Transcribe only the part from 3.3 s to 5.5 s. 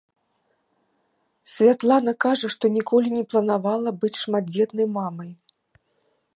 планавала быць шматдзетнай мамай.